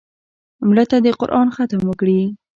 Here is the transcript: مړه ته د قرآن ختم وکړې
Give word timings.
مړه 0.67 0.83
ته 0.89 0.97
د 1.05 1.07
قرآن 1.19 1.47
ختم 1.55 1.81
وکړې 1.85 2.21